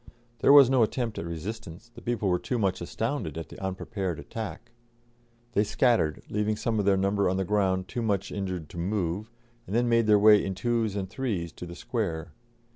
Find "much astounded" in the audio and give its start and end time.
2.57-3.37